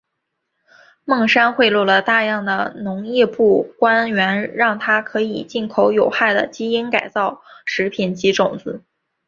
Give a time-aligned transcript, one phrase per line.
[1.05, 8.81] 孟山都贿赂了大量的农业部官员让它可以进口有害的基因改造食品及种子。